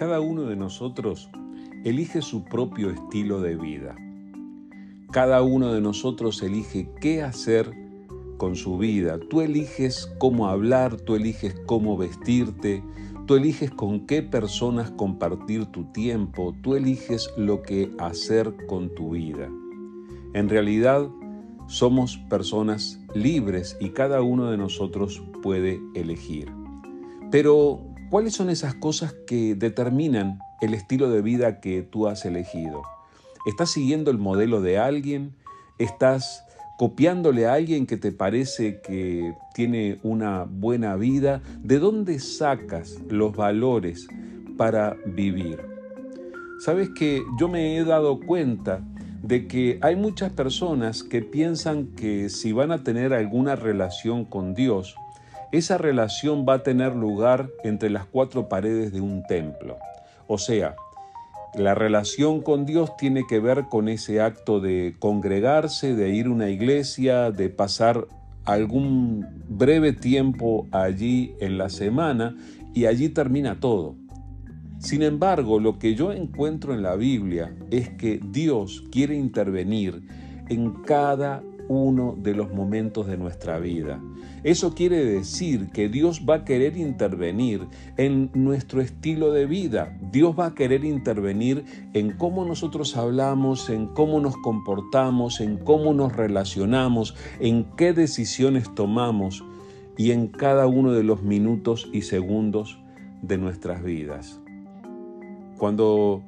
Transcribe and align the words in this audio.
cada 0.00 0.22
uno 0.22 0.44
de 0.44 0.56
nosotros 0.56 1.28
elige 1.84 2.22
su 2.22 2.42
propio 2.46 2.88
estilo 2.88 3.42
de 3.42 3.54
vida. 3.54 3.94
Cada 5.12 5.42
uno 5.42 5.74
de 5.74 5.82
nosotros 5.82 6.42
elige 6.42 6.88
qué 7.02 7.20
hacer 7.20 7.70
con 8.38 8.56
su 8.56 8.78
vida. 8.78 9.20
Tú 9.28 9.42
eliges 9.42 10.10
cómo 10.18 10.48
hablar, 10.48 10.96
tú 10.96 11.16
eliges 11.16 11.54
cómo 11.66 11.98
vestirte, 11.98 12.82
tú 13.26 13.36
eliges 13.36 13.72
con 13.72 14.06
qué 14.06 14.22
personas 14.22 14.90
compartir 14.92 15.66
tu 15.66 15.84
tiempo, 15.92 16.54
tú 16.62 16.76
eliges 16.76 17.28
lo 17.36 17.60
que 17.60 17.90
hacer 17.98 18.54
con 18.68 18.94
tu 18.94 19.10
vida. 19.10 19.50
En 20.32 20.48
realidad, 20.48 21.10
somos 21.66 22.16
personas 22.30 22.98
libres 23.12 23.76
y 23.80 23.90
cada 23.90 24.22
uno 24.22 24.50
de 24.50 24.56
nosotros 24.56 25.22
puede 25.42 25.78
elegir. 25.94 26.50
Pero, 27.30 27.89
¿cuáles 28.10 28.34
son 28.34 28.50
esas 28.50 28.74
cosas 28.74 29.14
que 29.26 29.54
determinan 29.54 30.40
el 30.60 30.74
estilo 30.74 31.08
de 31.08 31.22
vida 31.22 31.60
que 31.60 31.82
tú 31.82 32.08
has 32.08 32.24
elegido? 32.24 32.82
¿Estás 33.46 33.70
siguiendo 33.70 34.10
el 34.10 34.18
modelo 34.18 34.60
de 34.60 34.78
alguien? 34.78 35.34
¿Estás 35.78 36.44
copiándole 36.76 37.46
a 37.46 37.54
alguien 37.54 37.86
que 37.86 37.96
te 37.96 38.12
parece 38.12 38.80
que 38.80 39.34
tiene 39.54 40.00
una 40.02 40.44
buena 40.44 40.96
vida? 40.96 41.40
¿De 41.62 41.78
dónde 41.78 42.18
sacas 42.18 42.98
los 43.08 43.34
valores 43.34 44.08
para 44.56 44.96
vivir? 45.06 45.60
Sabes 46.58 46.90
que 46.90 47.22
yo 47.38 47.48
me 47.48 47.78
he 47.78 47.84
dado 47.84 48.20
cuenta 48.20 48.82
de 49.22 49.46
que 49.46 49.78
hay 49.82 49.96
muchas 49.96 50.32
personas 50.32 51.02
que 51.02 51.22
piensan 51.22 51.86
que 51.94 52.28
si 52.28 52.52
van 52.52 52.72
a 52.72 52.82
tener 52.82 53.14
alguna 53.14 53.54
relación 53.56 54.24
con 54.24 54.54
Dios, 54.54 54.96
esa 55.52 55.78
relación 55.78 56.46
va 56.48 56.54
a 56.54 56.62
tener 56.62 56.94
lugar 56.94 57.50
entre 57.64 57.90
las 57.90 58.06
cuatro 58.06 58.48
paredes 58.48 58.92
de 58.92 59.00
un 59.00 59.22
templo. 59.24 59.78
O 60.26 60.38
sea, 60.38 60.76
la 61.54 61.74
relación 61.74 62.40
con 62.40 62.66
Dios 62.66 62.96
tiene 62.96 63.24
que 63.28 63.40
ver 63.40 63.64
con 63.68 63.88
ese 63.88 64.20
acto 64.20 64.60
de 64.60 64.94
congregarse, 64.98 65.94
de 65.96 66.10
ir 66.10 66.26
a 66.26 66.30
una 66.30 66.50
iglesia, 66.50 67.32
de 67.32 67.48
pasar 67.48 68.06
algún 68.44 69.26
breve 69.48 69.92
tiempo 69.92 70.68
allí 70.70 71.34
en 71.40 71.58
la 71.58 71.68
semana 71.68 72.36
y 72.72 72.86
allí 72.86 73.08
termina 73.08 73.58
todo. 73.58 73.96
Sin 74.78 75.02
embargo, 75.02 75.60
lo 75.60 75.78
que 75.78 75.94
yo 75.94 76.12
encuentro 76.12 76.72
en 76.72 76.82
la 76.82 76.94
Biblia 76.94 77.54
es 77.70 77.90
que 77.90 78.20
Dios 78.24 78.84
quiere 78.90 79.16
intervenir 79.16 80.02
en 80.48 80.72
cada 80.84 81.42
uno 81.70 82.16
de 82.18 82.34
los 82.34 82.52
momentos 82.52 83.06
de 83.06 83.16
nuestra 83.16 83.60
vida. 83.60 84.02
Eso 84.42 84.74
quiere 84.74 85.04
decir 85.04 85.70
que 85.70 85.88
Dios 85.88 86.22
va 86.28 86.34
a 86.36 86.44
querer 86.44 86.76
intervenir 86.76 87.68
en 87.96 88.28
nuestro 88.34 88.80
estilo 88.80 89.30
de 89.30 89.46
vida. 89.46 89.96
Dios 90.10 90.34
va 90.36 90.46
a 90.46 90.54
querer 90.56 90.84
intervenir 90.84 91.64
en 91.94 92.10
cómo 92.10 92.44
nosotros 92.44 92.96
hablamos, 92.96 93.70
en 93.70 93.86
cómo 93.86 94.18
nos 94.18 94.36
comportamos, 94.38 95.40
en 95.40 95.58
cómo 95.58 95.94
nos 95.94 96.16
relacionamos, 96.16 97.14
en 97.38 97.64
qué 97.76 97.92
decisiones 97.92 98.74
tomamos 98.74 99.44
y 99.96 100.10
en 100.10 100.26
cada 100.26 100.66
uno 100.66 100.90
de 100.90 101.04
los 101.04 101.22
minutos 101.22 101.88
y 101.92 102.02
segundos 102.02 102.80
de 103.22 103.38
nuestras 103.38 103.84
vidas. 103.84 104.40
Cuando 105.56 106.24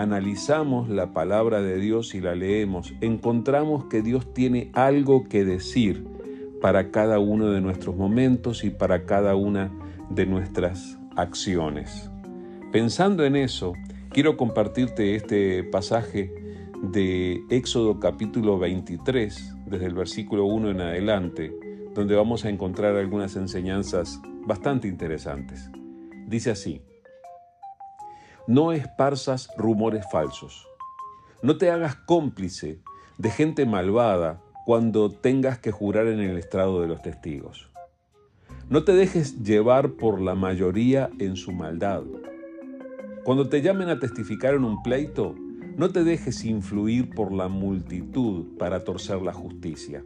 analizamos 0.00 0.88
la 0.88 1.12
palabra 1.12 1.60
de 1.62 1.78
Dios 1.78 2.14
y 2.14 2.20
la 2.20 2.34
leemos, 2.34 2.94
encontramos 3.00 3.84
que 3.84 4.02
Dios 4.02 4.32
tiene 4.32 4.70
algo 4.72 5.28
que 5.28 5.44
decir 5.44 6.04
para 6.60 6.90
cada 6.90 7.18
uno 7.18 7.50
de 7.50 7.60
nuestros 7.60 7.96
momentos 7.96 8.64
y 8.64 8.70
para 8.70 9.04
cada 9.06 9.34
una 9.34 9.70
de 10.10 10.26
nuestras 10.26 10.98
acciones. 11.16 12.10
Pensando 12.72 13.24
en 13.24 13.36
eso, 13.36 13.72
quiero 14.10 14.36
compartirte 14.36 15.14
este 15.14 15.64
pasaje 15.64 16.32
de 16.82 17.42
Éxodo 17.50 18.00
capítulo 18.00 18.58
23, 18.58 19.56
desde 19.66 19.86
el 19.86 19.94
versículo 19.94 20.46
1 20.46 20.70
en 20.70 20.80
adelante, 20.80 21.52
donde 21.94 22.14
vamos 22.14 22.44
a 22.44 22.48
encontrar 22.48 22.96
algunas 22.96 23.36
enseñanzas 23.36 24.20
bastante 24.46 24.88
interesantes. 24.88 25.70
Dice 26.26 26.50
así, 26.50 26.80
no 28.46 28.72
esparzas 28.72 29.48
rumores 29.56 30.04
falsos, 30.10 30.66
no 31.42 31.56
te 31.56 31.70
hagas 31.70 31.94
cómplice 31.94 32.80
de 33.18 33.30
gente 33.30 33.66
malvada 33.66 34.40
cuando 34.66 35.10
tengas 35.10 35.58
que 35.58 35.72
jurar 35.72 36.06
en 36.06 36.20
el 36.20 36.38
estrado 36.38 36.80
de 36.80 36.88
los 36.88 37.02
testigos. 37.02 37.70
No 38.68 38.84
te 38.84 38.92
dejes 38.92 39.42
llevar 39.42 39.92
por 39.92 40.20
la 40.20 40.34
mayoría 40.34 41.10
en 41.18 41.36
su 41.36 41.52
maldad. 41.52 42.02
Cuando 43.24 43.48
te 43.48 43.62
llamen 43.62 43.88
a 43.88 43.98
testificar 43.98 44.54
en 44.54 44.64
un 44.64 44.82
pleito, 44.82 45.34
no 45.76 45.90
te 45.90 46.04
dejes 46.04 46.44
influir 46.44 47.10
por 47.10 47.32
la 47.32 47.48
multitud 47.48 48.56
para 48.58 48.84
torcer 48.84 49.22
la 49.22 49.32
justicia. 49.32 50.04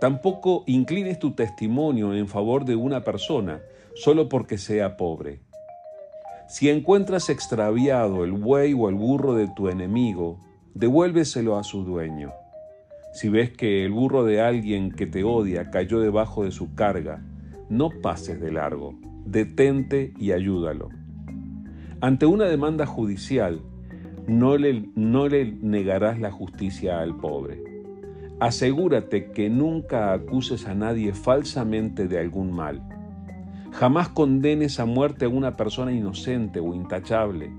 Tampoco 0.00 0.64
inclines 0.66 1.18
tu 1.18 1.32
testimonio 1.32 2.14
en 2.14 2.28
favor 2.28 2.64
de 2.64 2.76
una 2.76 3.02
persona 3.02 3.62
solo 3.94 4.28
porque 4.28 4.58
sea 4.58 4.96
pobre. 4.96 5.40
Si 6.48 6.68
encuentras 6.68 7.30
extraviado 7.30 8.24
el 8.24 8.32
buey 8.32 8.74
o 8.74 8.88
el 8.88 8.94
burro 8.94 9.34
de 9.34 9.48
tu 9.48 9.68
enemigo, 9.68 10.40
devuélveselo 10.74 11.56
a 11.56 11.64
su 11.64 11.84
dueño. 11.84 12.32
Si 13.12 13.28
ves 13.28 13.50
que 13.50 13.84
el 13.84 13.92
burro 13.92 14.24
de 14.24 14.40
alguien 14.40 14.90
que 14.90 15.06
te 15.06 15.24
odia 15.24 15.70
cayó 15.70 16.00
debajo 16.00 16.44
de 16.44 16.50
su 16.50 16.74
carga, 16.74 17.22
no 17.70 17.90
pases 18.02 18.40
de 18.40 18.52
largo, 18.52 18.94
detente 19.24 20.12
y 20.18 20.32
ayúdalo. 20.32 20.90
Ante 22.00 22.26
una 22.26 22.44
demanda 22.44 22.86
judicial, 22.86 23.62
no 24.26 24.56
le, 24.58 24.82
negarás 25.62 26.18
la 26.18 26.30
justicia 26.30 27.00
al 27.00 27.16
pobre. 27.16 27.62
Asegúrate 28.40 29.30
que 29.30 29.48
nunca 29.48 30.12
acuses 30.12 30.66
a 30.66 30.74
nadie 30.74 31.14
falsamente 31.14 32.08
de 32.08 32.18
algún 32.18 32.52
mal. 32.52 32.82
Jamás 33.74 34.08
condenes 34.08 34.78
a 34.78 34.84
muerte 34.84 35.24
a 35.24 35.28
una 35.28 35.56
persona 35.56 35.92
inocente 35.92 36.60
o 36.60 36.74
intachable, 36.74 37.50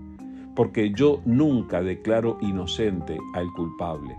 porque 0.55 0.93
yo 0.95 1.21
nunca 1.25 1.83
declaro 1.83 2.37
inocente 2.41 3.17
al 3.33 3.51
culpable. 3.51 4.15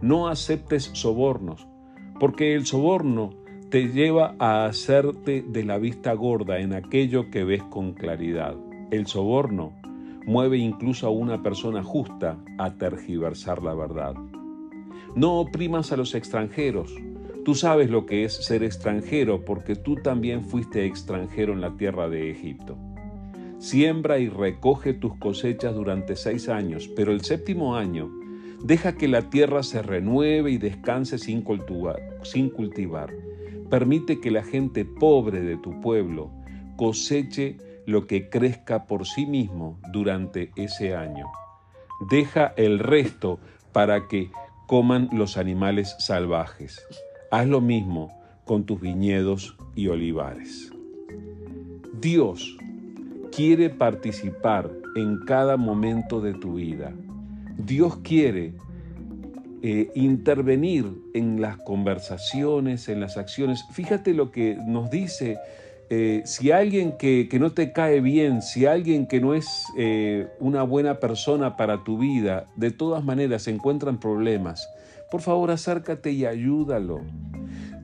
No 0.00 0.28
aceptes 0.28 0.84
sobornos, 0.94 1.68
porque 2.18 2.54
el 2.54 2.64
soborno 2.64 3.28
te 3.68 3.88
lleva 3.88 4.34
a 4.38 4.64
hacerte 4.64 5.44
de 5.46 5.64
la 5.64 5.76
vista 5.76 6.14
gorda 6.14 6.60
en 6.60 6.72
aquello 6.72 7.30
que 7.30 7.44
ves 7.44 7.62
con 7.64 7.92
claridad. 7.92 8.56
El 8.90 9.06
soborno 9.06 9.74
mueve 10.24 10.56
incluso 10.56 11.06
a 11.06 11.10
una 11.10 11.42
persona 11.42 11.82
justa 11.82 12.38
a 12.56 12.70
tergiversar 12.78 13.62
la 13.62 13.74
verdad. 13.74 14.14
No 15.14 15.40
oprimas 15.40 15.92
a 15.92 15.98
los 15.98 16.14
extranjeros. 16.14 16.90
Tú 17.44 17.54
sabes 17.54 17.90
lo 17.90 18.06
que 18.06 18.24
es 18.24 18.34
ser 18.34 18.62
extranjero 18.62 19.44
porque 19.44 19.76
tú 19.76 19.96
también 19.96 20.44
fuiste 20.44 20.84
extranjero 20.84 21.52
en 21.52 21.60
la 21.60 21.76
tierra 21.76 22.08
de 22.08 22.30
Egipto. 22.30 22.76
Siembra 23.58 24.18
y 24.18 24.28
recoge 24.28 24.94
tus 24.94 25.16
cosechas 25.16 25.74
durante 25.74 26.16
seis 26.16 26.48
años, 26.48 26.88
pero 26.94 27.12
el 27.12 27.22
séptimo 27.22 27.76
año 27.76 28.10
Deja 28.62 28.92
que 28.92 29.08
la 29.08 29.30
tierra 29.30 29.62
se 29.62 29.80
renueve 29.80 30.50
y 30.50 30.58
descanse 30.58 31.18
sin 31.18 31.40
cultivar, 31.40 32.00
Permite 33.70 34.20
que 34.20 34.30
la 34.30 34.42
gente 34.42 34.84
pobre 34.84 35.40
de 35.40 35.56
tu 35.56 35.80
pueblo 35.80 36.30
coseche 36.76 37.56
lo 37.86 38.06
que 38.06 38.28
crezca 38.28 38.86
por 38.86 39.06
sí 39.06 39.24
mismo 39.26 39.78
durante 39.92 40.50
ese 40.56 40.94
año. 40.94 41.26
Deja 42.10 42.52
el 42.56 42.78
resto 42.78 43.38
para 43.72 44.08
que 44.08 44.30
coman 44.66 45.08
los 45.12 45.36
animales 45.36 45.96
salvajes. 45.98 46.86
Haz 47.30 47.46
lo 47.46 47.60
mismo 47.60 48.10
con 48.44 48.64
tus 48.64 48.80
viñedos 48.80 49.56
y 49.74 49.88
olivares. 49.88 50.72
Dios 52.00 52.56
quiere 53.30 53.70
participar 53.70 54.70
en 54.96 55.20
cada 55.24 55.56
momento 55.56 56.20
de 56.20 56.34
tu 56.34 56.54
vida 56.54 56.92
Dios 57.66 57.98
quiere 57.98 58.54
eh, 59.62 59.90
intervenir 59.94 60.86
en 61.14 61.40
las 61.40 61.56
conversaciones, 61.58 62.88
en 62.88 63.00
las 63.00 63.16
acciones. 63.16 63.64
Fíjate 63.72 64.14
lo 64.14 64.30
que 64.30 64.56
nos 64.66 64.90
dice, 64.90 65.38
eh, 65.90 66.22
si 66.24 66.50
alguien 66.50 66.96
que, 66.96 67.28
no 67.38 67.52
te 67.52 67.72
cae 67.72 68.00
bien, 68.00 68.42
si 68.42 68.66
alguien 68.66 69.06
que 69.06 69.20
no 69.20 69.34
es 69.34 69.64
eh, 69.76 70.28
una 70.38 70.62
buena 70.62 71.00
persona 71.00 71.56
para 71.56 71.84
tu 71.84 71.98
vida, 71.98 72.46
de 72.56 72.70
todas 72.70 73.04
maneras 73.04 73.42
se 73.42 73.50
encuentran 73.50 74.00
problemas, 74.00 74.68
por 75.10 75.20
favor 75.20 75.50
acércate 75.50 76.12
y 76.12 76.24
ayúdalo. 76.24 77.00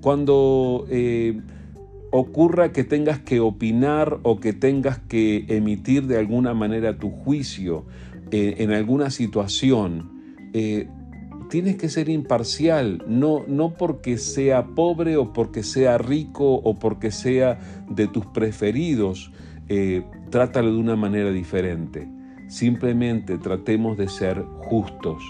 Cuando 0.00 0.86
ocurra 2.10 2.72
que 2.72 2.84
tengas 2.84 3.20
que 3.20 3.40
opinar 3.40 4.20
o 4.22 4.40
que 4.40 4.52
tengas 4.52 4.98
que 4.98 5.44
emitir 5.48 6.06
de 6.06 6.18
alguna 6.18 6.54
manera 6.54 6.98
tu 6.98 7.10
juicio, 7.10 7.84
eh, 8.30 8.56
en 8.58 8.72
alguna 8.72 9.10
situación, 9.10 10.10
eh, 10.52 10.88
tienes 11.50 11.76
que 11.76 11.88
ser 11.88 12.08
imparcial, 12.08 13.04
no, 13.06 13.44
no 13.46 13.74
porque 13.74 14.18
sea 14.18 14.66
pobre 14.74 15.16
o 15.16 15.32
porque 15.32 15.62
sea 15.62 15.98
rico 15.98 16.54
o 16.54 16.74
porque 16.78 17.10
sea 17.10 17.58
de 17.88 18.08
tus 18.08 18.26
preferidos. 18.26 19.32
eh, 19.68 20.04
trátalo 20.30 20.72
de 20.72 20.78
una 20.78 20.94
manera 20.94 21.32
diferente. 21.32 22.08
Simplemente 22.46 23.36
tratemos 23.36 23.96
de 23.96 24.08
ser 24.08 24.40
justos. 24.58 25.22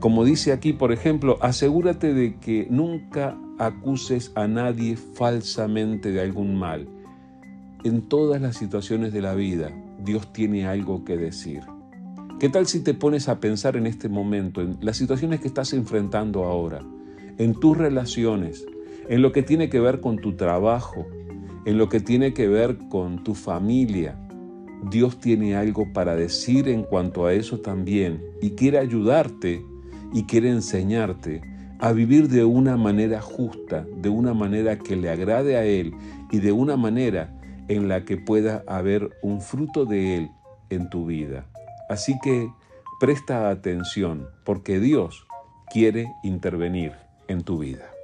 Como 0.00 0.24
dice 0.24 0.52
aquí, 0.52 0.72
por 0.72 0.90
ejemplo, 0.90 1.38
asegúrate 1.40 2.12
de 2.12 2.36
que 2.40 2.66
nunca 2.68 3.38
acuses 3.58 4.32
a 4.34 4.48
nadie 4.48 4.96
falsamente 4.96 6.10
de 6.10 6.20
algún 6.20 6.56
mal. 6.56 6.88
En 7.84 8.02
todas 8.02 8.42
las 8.42 8.56
situaciones 8.56 9.12
de 9.12 9.22
la 9.22 9.34
vida, 9.34 9.70
Dios 10.04 10.32
tiene 10.32 10.66
algo 10.66 11.04
que 11.04 11.16
decir. 11.16 11.60
¿Qué 12.40 12.48
tal 12.48 12.66
si 12.66 12.80
te 12.80 12.94
pones 12.94 13.28
a 13.28 13.38
pensar 13.38 13.76
en 13.76 13.86
este 13.86 14.08
momento, 14.08 14.60
en 14.60 14.76
las 14.80 14.96
situaciones 14.96 15.40
que 15.40 15.46
estás 15.46 15.72
enfrentando 15.72 16.44
ahora, 16.44 16.82
en 17.38 17.54
tus 17.54 17.78
relaciones, 17.78 18.66
en 19.08 19.22
lo 19.22 19.30
que 19.30 19.44
tiene 19.44 19.70
que 19.70 19.78
ver 19.78 20.00
con 20.00 20.18
tu 20.18 20.34
trabajo, 20.34 21.06
en 21.64 21.78
lo 21.78 21.88
que 21.88 22.00
tiene 22.00 22.34
que 22.34 22.48
ver 22.48 22.76
con 22.88 23.22
tu 23.22 23.34
familia? 23.34 24.18
Dios 24.90 25.18
tiene 25.20 25.54
algo 25.54 25.92
para 25.92 26.16
decir 26.16 26.68
en 26.68 26.82
cuanto 26.82 27.24
a 27.24 27.32
eso 27.32 27.60
también 27.60 28.22
y 28.42 28.50
quiere 28.50 28.78
ayudarte 28.78 29.64
y 30.12 30.24
quiere 30.24 30.50
enseñarte 30.50 31.42
a 31.78 31.92
vivir 31.92 32.28
de 32.28 32.44
una 32.44 32.76
manera 32.76 33.20
justa, 33.20 33.84
de 33.96 34.08
una 34.08 34.34
manera 34.34 34.78
que 34.78 34.96
le 34.96 35.10
agrade 35.10 35.56
a 35.56 35.64
Él 35.64 35.94
y 36.30 36.38
de 36.38 36.52
una 36.52 36.76
manera 36.76 37.32
en 37.68 37.88
la 37.88 38.04
que 38.04 38.16
pueda 38.16 38.62
haber 38.66 39.10
un 39.22 39.40
fruto 39.40 39.84
de 39.84 40.16
Él 40.16 40.30
en 40.70 40.88
tu 40.88 41.06
vida. 41.06 41.46
Así 41.88 42.18
que 42.22 42.50
presta 42.98 43.50
atención 43.50 44.26
porque 44.44 44.80
Dios 44.80 45.26
quiere 45.70 46.06
intervenir 46.22 46.92
en 47.28 47.42
tu 47.42 47.58
vida. 47.58 47.95